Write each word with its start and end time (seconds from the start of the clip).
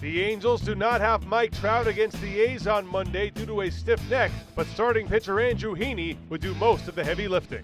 The 0.00 0.22
Angels 0.22 0.62
do 0.62 0.74
not 0.74 1.02
have 1.02 1.26
Mike 1.26 1.52
Trout 1.60 1.86
against 1.86 2.18
the 2.22 2.40
A's 2.40 2.66
on 2.66 2.86
Monday 2.86 3.28
due 3.28 3.44
to 3.44 3.60
a 3.60 3.70
stiff 3.70 4.00
neck, 4.08 4.30
but 4.56 4.66
starting 4.68 5.06
pitcher 5.06 5.38
Andrew 5.40 5.76
Heaney 5.76 6.16
would 6.30 6.40
do 6.40 6.54
most 6.54 6.88
of 6.88 6.94
the 6.94 7.04
heavy 7.04 7.28
lifting. 7.28 7.62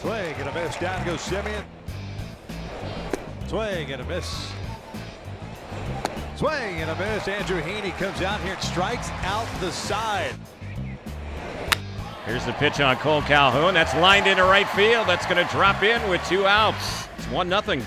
Swing 0.00 0.34
and 0.38 0.48
a 0.48 0.54
miss. 0.54 0.74
Down 0.76 1.04
goes 1.04 1.20
Semien. 1.20 1.62
Swing 3.48 3.92
and 3.92 4.00
a 4.00 4.04
miss. 4.06 4.50
Swing 6.36 6.80
and 6.80 6.90
a 6.90 6.96
miss. 6.96 7.28
Andrew 7.28 7.60
Heaney 7.60 7.94
comes 7.98 8.22
out 8.22 8.40
here 8.40 8.54
and 8.54 8.62
strikes 8.62 9.10
out 9.24 9.46
the 9.60 9.70
side. 9.70 10.34
Here's 12.24 12.46
the 12.46 12.54
pitch 12.54 12.80
on 12.80 12.96
Kole 12.96 13.20
Calhoun. 13.26 13.74
That's 13.74 13.94
lined 13.96 14.26
into 14.26 14.44
right 14.44 14.68
field. 14.70 15.06
That's 15.06 15.26
going 15.26 15.44
to 15.46 15.52
drop 15.52 15.82
in 15.82 16.08
with 16.08 16.26
two 16.26 16.46
outs. 16.46 17.08
It's 17.18 17.28
1 17.28 17.50
0. 17.50 17.82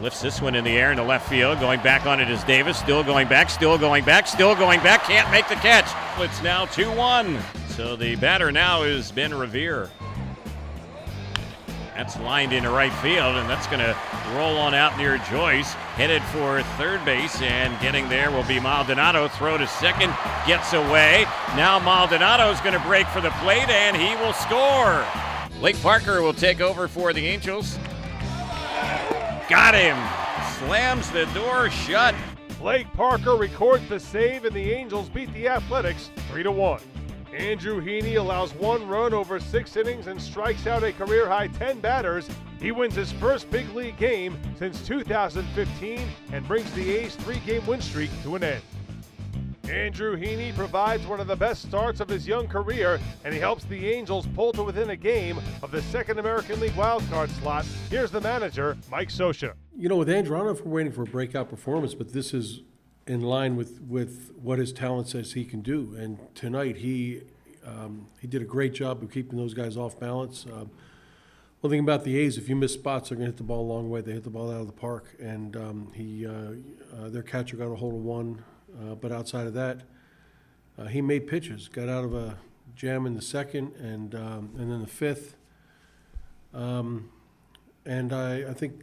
Lifts 0.00 0.20
this 0.20 0.42
one 0.42 0.54
in 0.54 0.62
the 0.62 0.70
air 0.70 0.90
in 0.90 0.98
the 0.98 1.02
left 1.02 1.28
field. 1.28 1.58
Going 1.58 1.80
back 1.80 2.04
on 2.04 2.20
it 2.20 2.28
is 2.30 2.44
Davis. 2.44 2.78
Still 2.78 3.02
going 3.02 3.28
back, 3.28 3.48
still 3.48 3.78
going 3.78 4.04
back, 4.04 4.26
still 4.26 4.54
going 4.54 4.80
back. 4.80 5.04
Can't 5.04 5.30
make 5.30 5.48
the 5.48 5.54
catch. 5.54 5.88
It's 6.20 6.42
now 6.42 6.66
2 6.66 6.90
1. 6.92 7.38
So 7.70 7.96
the 7.96 8.16
batter 8.16 8.52
now 8.52 8.82
is 8.82 9.10
Ben 9.10 9.32
Revere. 9.32 9.90
That's 11.96 12.18
lined 12.20 12.52
into 12.52 12.68
right 12.68 12.92
field, 12.92 13.36
and 13.36 13.48
that's 13.48 13.66
going 13.68 13.78
to 13.78 13.96
roll 14.34 14.58
on 14.58 14.74
out 14.74 14.98
near 14.98 15.16
Joyce. 15.30 15.72
Headed 15.96 16.22
for 16.24 16.62
third 16.76 17.02
base, 17.06 17.40
and 17.40 17.80
getting 17.80 18.06
there 18.10 18.30
will 18.30 18.44
be 18.44 18.60
Maldonado. 18.60 19.28
Throw 19.28 19.56
to 19.56 19.66
second, 19.66 20.14
gets 20.46 20.74
away. 20.74 21.24
Now 21.56 21.78
Maldonado 21.78 22.50
is 22.50 22.60
going 22.60 22.74
to 22.74 22.86
break 22.86 23.06
for 23.06 23.22
the 23.22 23.30
plate, 23.40 23.70
and 23.70 23.96
he 23.96 24.14
will 24.16 24.34
score. 24.34 25.06
Blake 25.58 25.80
Parker 25.80 26.20
will 26.20 26.34
take 26.34 26.60
over 26.60 26.86
for 26.86 27.14
the 27.14 27.26
Angels. 27.26 27.78
Got 29.48 29.76
him. 29.76 29.96
Slams 30.58 31.08
the 31.12 31.26
door 31.26 31.70
shut. 31.70 32.16
Blake 32.58 32.92
Parker 32.94 33.36
records 33.36 33.88
the 33.88 34.00
save, 34.00 34.44
and 34.44 34.54
the 34.54 34.72
Angels 34.72 35.08
beat 35.08 35.32
the 35.32 35.46
Athletics 35.46 36.10
3 36.30 36.42
to 36.42 36.50
1. 36.50 36.80
Andrew 37.32 37.80
Heaney 37.80 38.16
allows 38.16 38.52
one 38.54 38.88
run 38.88 39.14
over 39.14 39.38
six 39.38 39.76
innings 39.76 40.08
and 40.08 40.20
strikes 40.20 40.66
out 40.66 40.82
a 40.82 40.92
career 40.92 41.28
high 41.28 41.46
10 41.46 41.78
batters. 41.78 42.28
He 42.60 42.72
wins 42.72 42.96
his 42.96 43.12
first 43.12 43.48
big 43.50 43.72
league 43.72 43.98
game 43.98 44.36
since 44.58 44.84
2015 44.84 46.08
and 46.32 46.48
brings 46.48 46.72
the 46.72 46.96
A's 46.96 47.14
three 47.14 47.38
game 47.40 47.64
win 47.66 47.80
streak 47.80 48.10
to 48.24 48.34
an 48.34 48.42
end. 48.42 48.62
Andrew 49.70 50.16
Heaney 50.16 50.54
provides 50.54 51.06
one 51.06 51.18
of 51.18 51.26
the 51.26 51.36
best 51.36 51.62
starts 51.62 52.00
of 52.00 52.08
his 52.08 52.26
young 52.26 52.46
career, 52.46 53.00
and 53.24 53.34
he 53.34 53.40
helps 53.40 53.64
the 53.64 53.88
Angels 53.88 54.26
pull 54.34 54.52
to 54.52 54.62
within 54.62 54.90
a 54.90 54.96
game 54.96 55.40
of 55.62 55.70
the 55.70 55.82
second 55.82 56.18
American 56.18 56.60
League 56.60 56.72
wildcard 56.72 57.28
slot. 57.40 57.66
Here's 57.90 58.10
the 58.10 58.20
manager, 58.20 58.76
Mike 58.90 59.08
Scioscia. 59.08 59.54
You 59.76 59.88
know, 59.88 59.96
with 59.96 60.08
Andrew, 60.08 60.36
I 60.36 60.38
don't 60.38 60.46
know 60.46 60.52
if 60.52 60.64
we're 60.64 60.72
waiting 60.72 60.92
for 60.92 61.02
a 61.02 61.06
breakout 61.06 61.50
performance, 61.50 61.94
but 61.94 62.12
this 62.12 62.32
is 62.32 62.60
in 63.06 63.22
line 63.22 63.56
with, 63.56 63.80
with 63.82 64.32
what 64.40 64.58
his 64.58 64.72
talent 64.72 65.08
says 65.08 65.32
he 65.32 65.44
can 65.44 65.62
do. 65.62 65.96
And 65.98 66.18
tonight, 66.34 66.78
he 66.78 67.22
um, 67.66 68.06
he 68.20 68.26
did 68.26 68.42
a 68.42 68.44
great 68.44 68.72
job 68.72 69.02
of 69.02 69.10
keeping 69.10 69.36
those 69.36 69.52
guys 69.52 69.76
off 69.76 69.98
balance. 69.98 70.46
Um, 70.46 70.70
one 71.60 71.70
thing 71.70 71.80
about 71.80 72.04
the 72.04 72.16
A's, 72.18 72.38
if 72.38 72.48
you 72.48 72.54
miss 72.54 72.74
spots, 72.74 73.08
they're 73.08 73.16
going 73.16 73.26
to 73.26 73.32
hit 73.32 73.38
the 73.38 73.42
ball 73.42 73.62
a 73.62 73.70
long 73.72 73.90
way. 73.90 74.00
They 74.00 74.12
hit 74.12 74.24
the 74.24 74.30
ball 74.30 74.52
out 74.52 74.60
of 74.60 74.66
the 74.66 74.72
park, 74.72 75.16
and 75.18 75.56
um, 75.56 75.92
he 75.94 76.24
uh, 76.24 76.30
uh, 76.96 77.08
their 77.08 77.22
catcher 77.22 77.56
got 77.56 77.66
a 77.66 77.74
hold 77.74 77.94
of 77.94 78.00
one, 78.00 78.44
uh, 78.74 78.94
but 78.94 79.12
outside 79.12 79.46
of 79.46 79.54
that, 79.54 79.82
uh, 80.78 80.86
he 80.86 81.00
made 81.00 81.26
pitches. 81.26 81.68
Got 81.68 81.88
out 81.88 82.04
of 82.04 82.14
a 82.14 82.36
jam 82.74 83.06
in 83.06 83.14
the 83.14 83.22
second, 83.22 83.74
and 83.76 84.14
um, 84.14 84.50
and 84.58 84.70
then 84.70 84.80
the 84.80 84.86
fifth. 84.86 85.36
Um, 86.52 87.10
and 87.84 88.12
I, 88.12 88.50
I 88.50 88.52
think 88.52 88.82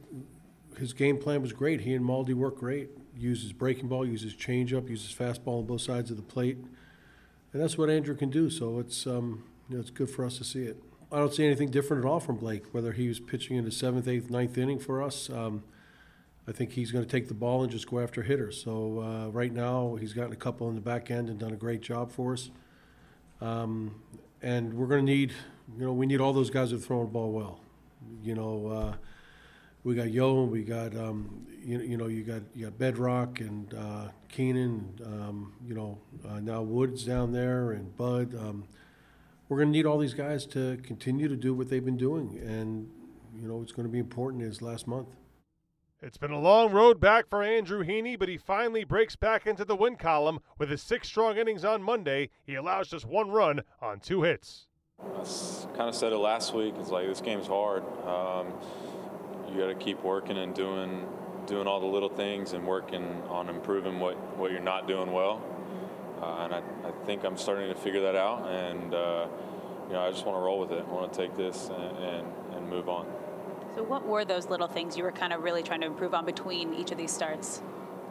his 0.78 0.94
game 0.94 1.18
plan 1.18 1.42
was 1.42 1.54
great. 1.54 1.82
He 1.82 1.94
and 1.94 2.06
Maldi 2.06 2.34
worked 2.34 2.60
great. 2.60 2.90
Uses 3.18 3.54
breaking 3.54 3.90
ball, 3.90 4.06
uses 4.06 4.34
changeup, 4.34 4.90
uses 4.90 5.14
fastball 5.14 5.60
on 5.60 5.66
both 5.66 5.82
sides 5.82 6.10
of 6.10 6.18
the 6.18 6.24
plate, 6.24 6.58
and 7.52 7.62
that's 7.62 7.78
what 7.78 7.90
Andrew 7.90 8.16
can 8.16 8.30
do. 8.30 8.50
So 8.50 8.80
it's 8.80 9.06
um, 9.06 9.44
you 9.70 9.76
know 9.76 9.82
it's 9.82 9.92
good 9.92 10.10
for 10.10 10.26
us 10.26 10.38
to 10.40 10.44
see 10.44 10.64
it. 10.64 10.82
I 11.12 11.18
don't 11.18 11.34
see 11.34 11.46
anything 11.46 11.70
different 11.70 12.04
at 12.04 12.10
all 12.10 12.20
from 12.20 12.38
Blake. 12.38 12.74
Whether 12.74 12.92
he 12.94 13.08
was 13.08 13.20
pitching 13.20 13.56
in 13.56 13.66
the 13.66 13.72
seventh, 13.72 14.08
eighth, 14.08 14.32
ninth 14.32 14.58
inning 14.58 14.80
for 14.80 15.04
us, 15.04 15.30
um, 15.30 15.64
I 16.48 16.52
think 16.52 16.72
he's 16.74 16.92
going 16.92 17.06
to 17.06 17.10
take 17.10 17.28
the 17.28 17.34
ball 17.34 17.64
and 17.64 17.72
just 17.72 17.90
go 17.90 18.00
after 18.00 18.22
hitters. 18.22 18.62
So 18.62 19.00
uh, 19.00 19.30
right 19.30 19.54
now 19.54 19.96
he's 19.96 20.14
gotten 20.14 20.34
a 20.34 20.38
couple 20.38 20.68
in 20.70 20.76
the 20.76 20.82
back 20.82 21.10
end 21.10 21.30
and 21.30 21.40
done 21.40 21.54
a 21.54 21.58
great 21.58 21.82
job 21.82 22.12
for 22.12 22.34
us. 22.34 22.50
Um, 23.40 24.02
and 24.42 24.74
we're 24.74 24.88
going 24.88 25.06
to 25.06 25.12
need, 25.12 25.34
you 25.78 25.86
know, 25.86 25.94
we 25.94 26.06
need 26.06 26.20
all 26.20 26.34
those 26.34 26.50
guys 26.50 26.72
that 26.72 26.80
throwing 26.80 27.06
the 27.06 27.12
ball 27.12 27.32
well. 27.32 27.60
You 28.22 28.36
know. 28.36 28.68
Uh, 28.68 28.94
we 29.84 29.96
got 29.96 30.12
Yo, 30.12 30.44
we 30.44 30.64
got 30.64 30.96
um, 30.96 31.46
you, 31.62 31.80
you, 31.82 31.98
know 31.98 32.08
you 32.08 32.24
got 32.24 32.42
you 32.56 32.66
got 32.66 32.78
Bedrock 32.78 33.42
and 33.42 33.74
uh, 33.74 34.08
Keynan, 34.32 35.06
um, 35.06 35.54
you 35.68 35.74
know 35.74 35.98
uh, 36.28 36.40
now 36.40 36.62
Woods 36.62 37.04
down 37.04 37.34
there 37.34 37.72
and 37.72 37.96
Bud. 37.98 38.34
Um, 38.36 38.64
we're 39.50 39.58
going 39.58 39.68
to 39.70 39.78
need 39.78 39.86
all 39.86 39.98
these 39.98 40.14
guys 40.14 40.46
to 40.48 40.78
continue 40.84 41.28
to 41.28 41.36
do 41.36 41.54
what 41.54 41.70
they've 41.70 41.84
been 41.84 41.98
doing, 41.98 42.40
and 42.42 42.90
you 43.40 43.48
know 43.48 43.62
it's 43.62 43.74
going 43.74 43.86
to 43.86 43.92
be 43.92 44.00
important 44.00 44.44
as 44.44 44.62
last 44.62 44.88
month. 44.88 45.10
It's 46.06 46.18
been 46.18 46.32
a 46.32 46.40
long 46.40 46.74
road 46.74 47.00
back 47.00 47.30
for 47.30 47.42
Andrew 47.42 47.82
Heaney, 47.82 48.20
but 48.20 48.28
he 48.28 48.36
finally 48.36 48.84
breaks 48.84 49.16
back 49.16 49.48
into 49.48 49.64
the 49.64 49.74
win 49.74 49.96
column 49.96 50.40
with 50.58 50.70
his 50.70 50.82
six 50.82 51.08
strong 51.08 51.38
innings 51.38 51.64
on 51.64 51.82
Monday. 51.82 52.30
He 52.46 52.56
allows 52.56 52.90
just 52.90 53.06
one 53.06 53.32
run 53.32 53.62
on 53.82 54.02
two 54.02 54.24
hits. 54.24 54.68
I 55.00 55.24
kind 55.78 55.88
of 55.88 55.96
said 55.96 56.12
it 56.12 56.18
last 56.18 56.54
week. 56.54 56.76
It's 56.78 56.90
like 56.90 57.08
this 57.08 57.22
game's 57.22 57.48
hard. 57.48 57.84
Um, 58.06 58.48
you 59.50 59.58
got 59.58 59.68
to 59.68 59.76
keep 59.76 60.04
working 60.04 60.38
and 60.38 60.54
doing 60.54 61.08
doing 61.46 61.68
all 61.68 61.80
the 61.80 61.86
little 61.86 62.10
things 62.10 62.52
and 62.52 62.68
working 62.68 63.24
on 63.30 63.48
improving 63.48 64.02
what, 64.02 64.18
what 64.38 64.52
you're 64.52 64.60
not 64.60 64.90
doing 64.90 65.10
well. 65.14 65.42
Uh, 66.22 66.44
and 66.44 66.54
I, 66.54 66.58
I 66.86 66.92
think 67.06 67.24
I'm 67.24 67.38
starting 67.38 67.70
to 67.70 67.76
figure 67.76 68.02
that 68.02 68.16
out. 68.16 68.50
And, 68.50 68.94
uh, 68.94 69.28
you 69.88 69.94
know, 69.94 70.02
I 70.02 70.12
just 70.12 70.26
want 70.26 70.38
to 70.38 70.42
roll 70.42 70.60
with 70.60 70.74
it. 70.74 70.84
I 70.86 70.92
want 70.92 71.14
to 71.14 71.18
take 71.18 71.38
this 71.38 71.70
and, 71.70 71.98
and, 71.98 72.28
and 72.56 72.70
move 72.70 72.90
on. 72.90 73.08
So, 73.76 73.84
what 73.84 74.06
were 74.06 74.24
those 74.24 74.48
little 74.48 74.68
things 74.68 74.98
you 74.98 75.04
were 75.04 75.12
kind 75.12 75.34
of 75.34 75.44
really 75.44 75.64
trying 75.64 75.82
to 75.82 75.88
improve 75.88 76.14
on 76.14 76.26
between 76.26 76.74
each 76.74 76.92
of 76.92 76.98
these 76.98 77.12
starts? 77.12 77.62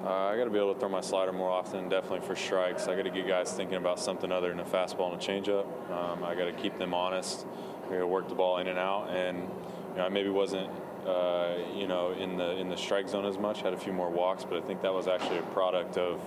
Uh, 0.05 0.09
I 0.09 0.37
got 0.37 0.45
to 0.45 0.51
be 0.51 0.59
able 0.59 0.75
to 0.75 0.81
throw 0.81 0.89
my 0.89 1.01
slider 1.01 1.33
more 1.33 1.51
often, 1.51 1.89
definitely 1.89 2.27
for 2.27 2.35
strikes. 2.35 2.89
I 2.89 2.97
got 2.97 3.03
to 3.03 3.11
get 3.11 3.29
guys 3.29 3.53
thinking 3.53 3.77
about 3.77 4.01
something 4.01 4.33
other 4.33 4.49
than 4.49 4.59
a 4.59 4.65
fastball 4.65 5.13
and 5.13 5.23
a 5.23 5.25
changeup. 5.25 5.65
Um, 5.93 6.25
I 6.25 6.35
got 6.35 6.47
to 6.47 6.53
keep 6.53 6.77
them 6.79 6.93
honest. 6.93 7.47
I 7.87 7.91
got 7.91 7.99
to 7.99 8.07
work 8.09 8.29
the 8.29 8.35
ball 8.35 8.59
in 8.59 8.67
and 8.67 8.79
out. 8.79 9.11
And, 9.11 9.39
you 9.39 9.99
know, 9.99 10.07
I 10.07 10.09
maybe 10.09 10.31
wasn't 10.31 10.69
uh, 11.07 11.57
you 11.75 11.87
know, 11.89 12.13
in 12.13 12.37
the 12.37 12.53
in 12.59 12.69
the 12.69 12.77
strike 12.77 13.09
zone 13.09 13.27
as 13.27 13.39
much. 13.39 13.63
Had 13.63 13.73
a 13.73 13.79
few 13.79 13.93
more 13.93 14.11
walks, 14.11 14.45
but 14.45 14.57
I 14.57 14.61
think 14.61 14.83
that 14.83 14.93
was 14.93 15.09
actually 15.09 15.39
a 15.39 15.43
product 15.43 15.99
of 15.99 16.21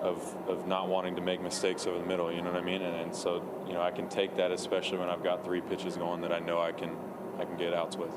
of, 0.00 0.36
of 0.48 0.66
not 0.66 0.88
wanting 0.88 1.14
to 1.14 1.22
make 1.22 1.40
mistakes 1.40 1.86
over 1.86 1.98
the 1.98 2.06
middle. 2.06 2.32
You 2.32 2.42
know 2.42 2.50
what 2.50 2.60
I 2.60 2.64
mean? 2.64 2.82
And, 2.82 2.96
and 2.96 3.14
so 3.14 3.44
you 3.66 3.74
know, 3.74 3.82
I 3.82 3.90
can 3.90 4.08
take 4.08 4.36
that, 4.36 4.50
especially 4.50 4.98
when 4.98 5.08
I've 5.08 5.22
got 5.22 5.44
three 5.44 5.60
pitches 5.60 5.96
going 5.96 6.22
that 6.22 6.32
I 6.32 6.38
know 6.38 6.60
I 6.60 6.72
can 6.72 6.96
I 7.38 7.44
can 7.44 7.56
get 7.56 7.74
outs 7.74 7.96
with. 7.96 8.12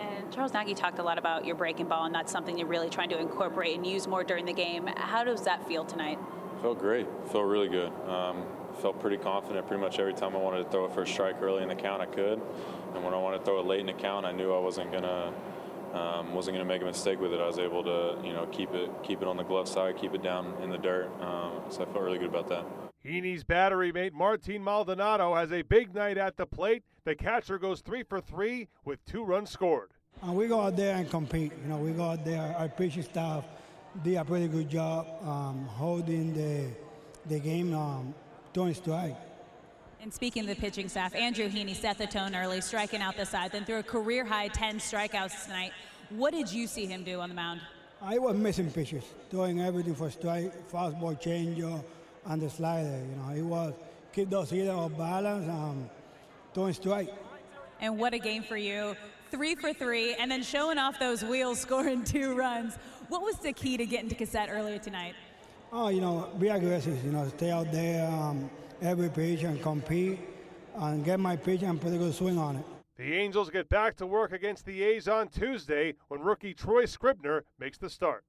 And 0.00 0.32
Charles 0.32 0.52
Nagy 0.52 0.74
talked 0.74 0.98
a 0.98 1.02
lot 1.02 1.18
about 1.18 1.44
your 1.44 1.56
breaking 1.56 1.88
ball, 1.88 2.04
and 2.04 2.14
that's 2.14 2.30
something 2.30 2.56
you're 2.58 2.68
really 2.68 2.90
trying 2.90 3.08
to 3.10 3.18
incorporate 3.18 3.76
and 3.76 3.86
use 3.86 4.06
more 4.06 4.24
during 4.24 4.44
the 4.44 4.52
game. 4.52 4.86
How 4.96 5.24
does 5.24 5.42
that 5.42 5.66
feel 5.66 5.84
tonight? 5.84 6.18
Felt 6.62 6.78
great. 6.78 7.06
Felt 7.30 7.46
really 7.46 7.68
good. 7.68 7.92
Um, 8.08 8.44
felt 8.80 9.00
pretty 9.00 9.16
confident 9.16 9.66
pretty 9.66 9.80
much 9.80 9.98
every 9.98 10.14
time 10.14 10.34
I 10.34 10.38
wanted 10.38 10.64
to 10.64 10.70
throw 10.70 10.84
a 10.84 10.90
first 10.90 11.12
strike 11.12 11.40
early 11.40 11.62
in 11.62 11.68
the 11.68 11.74
count, 11.74 12.02
I 12.02 12.06
could. 12.06 12.40
And 12.94 13.04
when 13.04 13.14
I 13.14 13.18
wanted 13.18 13.38
to 13.38 13.44
throw 13.44 13.60
it 13.60 13.66
late 13.66 13.80
in 13.80 13.86
the 13.86 13.92
count, 13.92 14.26
I 14.26 14.32
knew 14.32 14.52
I 14.52 14.58
wasn't 14.58 14.92
to 14.92 15.32
um, 15.94 16.34
wasn't 16.34 16.56
to 16.58 16.64
make 16.64 16.82
a 16.82 16.84
mistake 16.84 17.18
with 17.18 17.32
it. 17.32 17.40
I 17.40 17.46
was 17.46 17.58
able 17.58 17.82
to, 17.84 18.18
you 18.22 18.32
know, 18.32 18.46
keep 18.46 18.74
it 18.74 18.90
keep 19.02 19.22
it 19.22 19.28
on 19.28 19.36
the 19.36 19.42
glove 19.42 19.68
side, 19.68 19.96
keep 19.96 20.14
it 20.14 20.22
down 20.22 20.54
in 20.62 20.70
the 20.70 20.78
dirt. 20.78 21.10
Um, 21.20 21.62
so 21.70 21.82
I 21.82 21.84
felt 21.86 22.00
really 22.00 22.18
good 22.18 22.28
about 22.28 22.48
that. 22.48 22.87
Heaney's 23.08 23.42
battery 23.42 23.90
mate 23.90 24.12
Martin 24.12 24.62
Maldonado 24.62 25.34
has 25.34 25.50
a 25.50 25.62
big 25.62 25.94
night 25.94 26.18
at 26.18 26.36
the 26.36 26.46
plate. 26.46 26.82
The 27.04 27.14
catcher 27.14 27.58
goes 27.58 27.80
three 27.80 28.02
for 28.02 28.20
three 28.20 28.68
with 28.84 29.02
two 29.06 29.24
runs 29.24 29.50
scored. 29.50 29.88
And 30.22 30.36
we 30.36 30.46
go 30.46 30.60
out 30.60 30.76
there 30.76 30.96
and 30.96 31.08
compete. 31.08 31.52
You 31.62 31.68
know, 31.68 31.78
we 31.78 31.92
go 31.92 32.10
out 32.10 32.24
there. 32.24 32.54
Our 32.58 32.68
pitching 32.68 33.02
staff 33.02 33.44
did 34.04 34.16
a 34.16 34.24
pretty 34.24 34.48
good 34.48 34.68
job 34.68 35.06
um, 35.22 35.64
holding 35.66 36.34
the 36.34 36.68
the 37.28 37.40
game 37.40 37.74
um, 37.74 38.14
doing 38.52 38.74
strike. 38.74 39.16
And 40.00 40.12
speaking 40.12 40.42
of 40.42 40.48
the 40.48 40.54
pitching 40.54 40.88
staff, 40.88 41.14
Andrew 41.14 41.48
Heaney 41.48 41.74
set 41.74 41.98
the 41.98 42.06
tone 42.06 42.34
early, 42.34 42.60
striking 42.60 43.00
out 43.00 43.16
the 43.16 43.26
side, 43.26 43.52
then 43.52 43.64
threw 43.64 43.78
a 43.78 43.82
career 43.82 44.24
high 44.24 44.48
10 44.48 44.78
strikeouts 44.78 45.44
tonight. 45.44 45.72
What 46.10 46.32
did 46.32 46.52
you 46.52 46.66
see 46.66 46.86
him 46.86 47.02
do 47.02 47.20
on 47.20 47.28
the 47.28 47.34
mound? 47.34 47.60
I 48.00 48.18
was 48.18 48.36
missing 48.36 48.70
pitches, 48.70 49.02
doing 49.28 49.60
everything 49.60 49.96
for 49.96 50.08
strike, 50.08 50.52
fastball 50.70 51.20
changer, 51.20 51.80
and 52.26 52.42
the 52.42 52.50
slider. 52.50 52.88
You 52.88 53.16
know, 53.16 53.34
he 53.34 53.42
was 53.42 53.74
keep 54.12 54.30
those 54.30 54.50
hitters 54.50 54.70
off 54.70 54.96
balance, 54.96 55.48
um, 55.48 55.88
doing 56.54 56.72
strike. 56.72 57.10
And 57.80 57.98
what 57.98 58.14
a 58.14 58.18
game 58.18 58.42
for 58.42 58.56
you. 58.56 58.96
Three 59.30 59.54
for 59.54 59.72
three, 59.72 60.14
and 60.14 60.30
then 60.30 60.42
showing 60.42 60.78
off 60.78 60.98
those 60.98 61.22
wheels, 61.22 61.60
scoring 61.66 62.02
two 62.02 62.34
runs. 62.34 62.76
What 63.08 63.22
was 63.22 63.36
the 63.36 63.52
key 63.52 63.76
to 63.76 63.86
getting 63.86 64.08
to 64.08 64.14
Gossett 64.14 64.48
earlier 64.50 64.78
tonight? 64.78 65.14
Oh, 65.70 65.88
you 65.88 66.00
know, 66.00 66.30
be 66.38 66.48
aggressive, 66.48 67.04
you 67.04 67.12
know, 67.12 67.28
stay 67.28 67.50
out 67.50 67.70
there 67.70 68.08
um, 68.10 68.50
every 68.80 69.10
pitch 69.10 69.42
and 69.42 69.60
compete 69.62 70.18
and 70.76 71.04
get 71.04 71.20
my 71.20 71.36
pitch 71.36 71.62
and 71.62 71.80
put 71.80 71.92
a 71.92 71.98
good 71.98 72.14
swing 72.14 72.38
on 72.38 72.56
it. 72.56 72.64
The 72.96 73.14
Angels 73.14 73.50
get 73.50 73.68
back 73.68 73.94
to 73.96 74.06
work 74.06 74.32
against 74.32 74.64
the 74.64 74.82
A's 74.82 75.08
on 75.08 75.28
Tuesday 75.28 75.94
when 76.08 76.20
rookie 76.20 76.54
Troy 76.54 76.84
Scribner 76.86 77.44
makes 77.58 77.78
the 77.78 77.90
start. 77.90 78.24